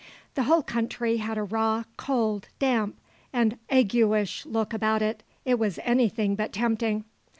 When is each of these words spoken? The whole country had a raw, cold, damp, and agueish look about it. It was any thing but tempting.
The 0.33 0.45
whole 0.45 0.63
country 0.63 1.17
had 1.17 1.37
a 1.37 1.43
raw, 1.43 1.83
cold, 1.95 2.49
damp, 2.57 2.99
and 3.31 3.59
agueish 3.69 4.47
look 4.47 4.73
about 4.73 5.03
it. 5.03 5.21
It 5.45 5.59
was 5.59 5.77
any 5.83 6.09
thing 6.09 6.33
but 6.33 6.51
tempting. 6.51 7.05